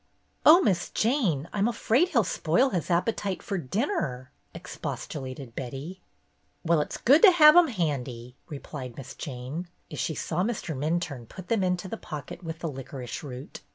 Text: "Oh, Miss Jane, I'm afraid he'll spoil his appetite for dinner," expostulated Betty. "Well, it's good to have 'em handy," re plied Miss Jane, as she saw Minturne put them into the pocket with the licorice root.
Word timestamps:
"Oh, 0.47 0.61
Miss 0.63 0.89
Jane, 0.89 1.47
I'm 1.53 1.67
afraid 1.67 2.09
he'll 2.09 2.23
spoil 2.23 2.69
his 2.71 2.89
appetite 2.89 3.43
for 3.43 3.59
dinner," 3.59 4.31
expostulated 4.51 5.55
Betty. 5.55 6.01
"Well, 6.63 6.81
it's 6.81 6.97
good 6.97 7.21
to 7.21 7.29
have 7.31 7.55
'em 7.55 7.67
handy," 7.67 8.35
re 8.49 8.57
plied 8.57 8.97
Miss 8.97 9.13
Jane, 9.13 9.67
as 9.91 9.99
she 9.99 10.15
saw 10.15 10.41
Minturne 10.41 11.29
put 11.29 11.49
them 11.49 11.63
into 11.63 11.87
the 11.87 11.97
pocket 11.97 12.43
with 12.43 12.57
the 12.61 12.67
licorice 12.67 13.21
root. 13.21 13.61